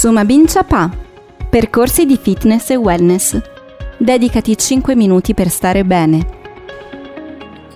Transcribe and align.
Sumabin 0.00 0.46
Chapa. 0.46 0.90
Percorsi 1.50 2.06
di 2.06 2.16
fitness 2.16 2.70
e 2.70 2.76
wellness. 2.76 3.38
Dedicati 3.98 4.56
5 4.56 4.96
minuti 4.96 5.34
per 5.34 5.50
stare 5.50 5.84
bene. 5.84 6.26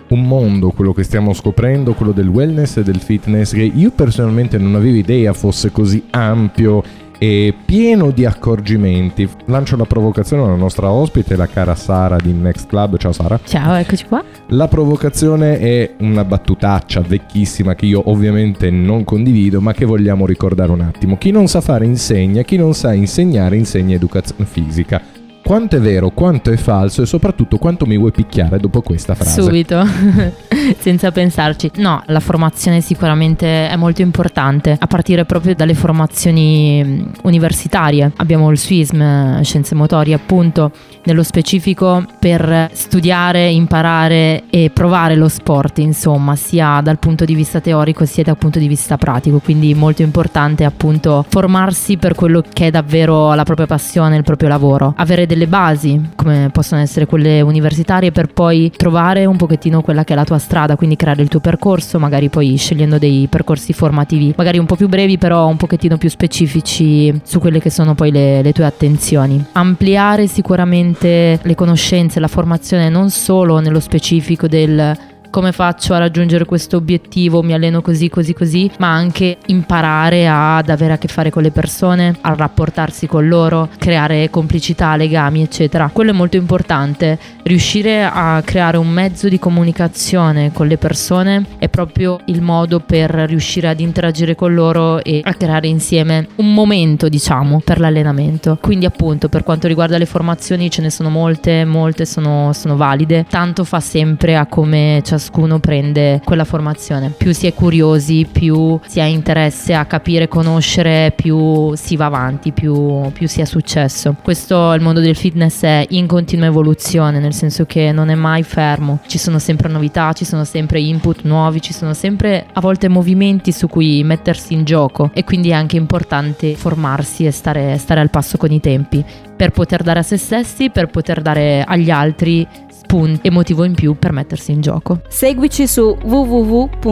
Un 0.08 0.22
mondo, 0.22 0.70
quello 0.70 0.94
che 0.94 1.02
stiamo 1.02 1.34
scoprendo, 1.34 1.92
quello 1.92 2.12
del 2.12 2.28
wellness 2.28 2.78
e 2.78 2.82
del 2.82 3.00
fitness, 3.00 3.52
che 3.52 3.64
io 3.64 3.90
personalmente 3.90 4.56
non 4.56 4.74
avevo 4.74 4.96
idea 4.96 5.34
fosse 5.34 5.70
così 5.70 6.02
ampio 6.12 6.82
e 7.24 7.54
pieno 7.64 8.10
di 8.10 8.26
accorgimenti. 8.26 9.26
Lancio 9.46 9.76
la 9.76 9.86
provocazione 9.86 10.42
alla 10.42 10.56
nostra 10.56 10.90
ospite, 10.90 11.36
la 11.36 11.46
cara 11.46 11.74
Sara 11.74 12.18
di 12.18 12.32
Next 12.32 12.66
Club. 12.66 12.98
Ciao 12.98 13.12
Sara. 13.12 13.40
Ciao, 13.42 13.74
eccoci 13.76 14.04
qua. 14.04 14.22
La 14.48 14.68
provocazione 14.68 15.58
è 15.58 15.94
una 16.00 16.22
battutaccia 16.22 17.00
vecchissima 17.00 17.74
che 17.74 17.86
io 17.86 18.02
ovviamente 18.10 18.68
non 18.68 19.04
condivido, 19.04 19.62
ma 19.62 19.72
che 19.72 19.86
vogliamo 19.86 20.26
ricordare 20.26 20.70
un 20.70 20.82
attimo. 20.82 21.16
Chi 21.16 21.30
non 21.30 21.48
sa 21.48 21.62
fare 21.62 21.86
insegna, 21.86 22.42
chi 22.42 22.58
non 22.58 22.74
sa 22.74 22.92
insegnare 22.92 23.56
insegna 23.56 23.94
educazione 23.94 24.44
fisica 24.44 25.13
quanto 25.44 25.76
è 25.76 25.80
vero, 25.80 26.08
quanto 26.08 26.50
è 26.50 26.56
falso 26.56 27.02
e 27.02 27.06
soprattutto 27.06 27.58
quanto 27.58 27.84
mi 27.84 27.98
vuoi 27.98 28.12
picchiare 28.12 28.58
dopo 28.58 28.80
questa 28.80 29.14
frase. 29.14 29.42
Subito, 29.42 29.86
senza 30.80 31.12
pensarci. 31.12 31.70
No, 31.76 32.02
la 32.06 32.20
formazione 32.20 32.80
sicuramente 32.80 33.68
è 33.68 33.76
molto 33.76 34.00
importante, 34.00 34.74
a 34.78 34.86
partire 34.86 35.26
proprio 35.26 35.54
dalle 35.54 35.74
formazioni 35.74 36.82
mm, 36.82 37.02
universitarie. 37.24 38.10
Abbiamo 38.16 38.50
il 38.50 38.56
SWISM, 38.56 39.00
eh, 39.00 39.40
Scienze 39.44 39.74
Motorie 39.74 40.14
appunto, 40.14 40.72
nello 41.04 41.22
specifico 41.22 42.02
per 42.18 42.70
studiare, 42.72 43.50
imparare 43.50 44.44
e 44.48 44.70
provare 44.72 45.14
lo 45.14 45.28
sport, 45.28 45.78
insomma, 45.78 46.36
sia 46.36 46.80
dal 46.82 46.98
punto 46.98 47.26
di 47.26 47.34
vista 47.34 47.60
teorico 47.60 48.06
sia 48.06 48.22
dal 48.22 48.38
punto 48.38 48.58
di 48.58 48.66
vista 48.66 48.96
pratico. 48.96 49.40
Quindi 49.40 49.74
molto 49.74 50.00
importante 50.00 50.64
appunto 50.64 51.22
formarsi 51.28 51.98
per 51.98 52.14
quello 52.14 52.42
che 52.50 52.68
è 52.68 52.70
davvero 52.70 53.34
la 53.34 53.44
propria 53.44 53.66
passione, 53.66 54.16
il 54.16 54.22
proprio 54.22 54.48
lavoro. 54.48 54.94
Avere 54.96 55.26
delle 55.34 55.46
basi, 55.46 56.00
come 56.14 56.48
possono 56.52 56.80
essere 56.80 57.06
quelle 57.06 57.40
universitarie, 57.40 58.12
per 58.12 58.32
poi 58.32 58.72
trovare 58.74 59.26
un 59.26 59.36
pochettino 59.36 59.82
quella 59.82 60.04
che 60.04 60.12
è 60.12 60.16
la 60.16 60.24
tua 60.24 60.38
strada, 60.38 60.76
quindi 60.76 60.96
creare 60.96 61.22
il 61.22 61.28
tuo 61.28 61.40
percorso, 61.40 61.98
magari 61.98 62.28
poi 62.30 62.56
scegliendo 62.56 62.98
dei 62.98 63.26
percorsi 63.28 63.72
formativi, 63.72 64.32
magari 64.36 64.58
un 64.58 64.66
po' 64.66 64.76
più 64.76 64.88
brevi, 64.88 65.18
però 65.18 65.46
un 65.46 65.56
pochettino 65.56 65.98
più 65.98 66.08
specifici 66.08 67.20
su 67.24 67.38
quelle 67.40 67.60
che 67.60 67.70
sono 67.70 67.94
poi 67.94 68.10
le, 68.10 68.42
le 68.42 68.52
tue 68.52 68.64
attenzioni. 68.64 69.44
Ampliare 69.52 70.26
sicuramente 70.26 71.40
le 71.42 71.54
conoscenze, 71.54 72.20
la 72.20 72.28
formazione 72.28 72.88
non 72.88 73.10
solo 73.10 73.58
nello 73.58 73.80
specifico 73.80 74.46
del 74.46 74.96
come 75.34 75.50
faccio 75.50 75.94
a 75.94 75.98
raggiungere 75.98 76.44
questo 76.44 76.76
obiettivo, 76.76 77.42
mi 77.42 77.54
alleno 77.54 77.82
così, 77.82 78.08
così, 78.08 78.32
così, 78.34 78.70
ma 78.78 78.92
anche 78.92 79.38
imparare 79.46 80.28
ad 80.28 80.68
avere 80.68 80.92
a 80.92 80.96
che 80.96 81.08
fare 81.08 81.30
con 81.30 81.42
le 81.42 81.50
persone, 81.50 82.16
a 82.20 82.34
rapportarsi 82.34 83.08
con 83.08 83.26
loro, 83.26 83.68
creare 83.76 84.30
complicità, 84.30 84.94
legami, 84.94 85.42
eccetera. 85.42 85.90
Quello 85.92 86.10
è 86.10 86.14
molto 86.14 86.36
importante. 86.36 87.18
Riuscire 87.42 88.04
a 88.04 88.40
creare 88.44 88.76
un 88.76 88.88
mezzo 88.88 89.28
di 89.28 89.40
comunicazione 89.40 90.52
con 90.52 90.68
le 90.68 90.76
persone 90.76 91.44
è 91.58 91.68
proprio 91.68 92.20
il 92.26 92.40
modo 92.40 92.78
per 92.78 93.10
riuscire 93.10 93.66
ad 93.66 93.80
interagire 93.80 94.36
con 94.36 94.54
loro 94.54 95.02
e 95.02 95.20
a 95.24 95.34
creare 95.34 95.66
insieme 95.66 96.28
un 96.36 96.54
momento, 96.54 97.08
diciamo, 97.08 97.60
per 97.64 97.80
l'allenamento. 97.80 98.56
Quindi 98.62 98.86
appunto 98.86 99.28
per 99.28 99.42
quanto 99.42 99.66
riguarda 99.66 99.98
le 99.98 100.06
formazioni 100.06 100.70
ce 100.70 100.80
ne 100.80 100.90
sono 100.90 101.10
molte, 101.10 101.64
molte 101.64 102.06
sono, 102.06 102.52
sono 102.52 102.76
valide. 102.76 103.26
Tanto 103.28 103.64
fa 103.64 103.80
sempre 103.80 104.36
a 104.36 104.46
come 104.46 105.02
ciascuno 105.04 105.22
ciascuno 105.24 105.58
prende 105.58 106.20
quella 106.22 106.44
formazione. 106.44 107.12
Più 107.16 107.32
si 107.32 107.46
è 107.46 107.54
curiosi, 107.54 108.26
più 108.30 108.78
si 108.86 109.00
ha 109.00 109.06
interesse 109.06 109.72
a 109.72 109.86
capire, 109.86 110.28
conoscere, 110.28 111.12
più 111.16 111.74
si 111.74 111.96
va 111.96 112.06
avanti, 112.06 112.52
più, 112.52 113.10
più 113.12 113.26
si 113.26 113.40
ha 113.40 113.46
successo. 113.46 114.16
Questo 114.22 114.72
il 114.74 114.82
mondo 114.82 115.00
del 115.00 115.16
fitness 115.16 115.62
è 115.62 115.86
in 115.90 116.06
continua 116.06 116.46
evoluzione, 116.46 117.20
nel 117.20 117.32
senso 117.32 117.64
che 117.64 117.90
non 117.90 118.10
è 118.10 118.14
mai 118.14 118.42
fermo. 118.42 119.00
Ci 119.06 119.16
sono 119.16 119.38
sempre 119.38 119.68
novità, 119.68 120.12
ci 120.12 120.26
sono 120.26 120.44
sempre 120.44 120.80
input 120.80 121.22
nuovi, 121.22 121.62
ci 121.62 121.72
sono 121.72 121.94
sempre 121.94 122.46
a 122.52 122.60
volte 122.60 122.88
movimenti 122.88 123.50
su 123.50 123.66
cui 123.66 124.04
mettersi 124.04 124.52
in 124.52 124.64
gioco 124.64 125.10
e 125.14 125.24
quindi 125.24 125.50
è 125.50 125.54
anche 125.54 125.76
importante 125.76 126.54
formarsi 126.54 127.24
e 127.24 127.30
stare, 127.30 127.78
stare 127.78 128.00
al 128.00 128.10
passo 128.10 128.36
con 128.36 128.52
i 128.52 128.60
tempi 128.60 129.02
per 129.36 129.50
poter 129.50 129.82
dare 129.82 129.98
a 129.98 130.02
se 130.02 130.16
stessi, 130.16 130.70
per 130.70 130.86
poter 130.86 131.20
dare 131.20 131.64
agli 131.66 131.90
altri 131.90 132.46
spunti 132.94 133.26
e 133.26 133.30
motivo 133.30 133.64
in 133.64 133.74
più 133.74 133.96
per 133.98 134.12
mettersi 134.12 134.52
in 134.52 134.60
gioco. 134.60 135.00
Seguici 135.08 135.66
su 135.66 135.96
www.mboom.it 136.00 136.82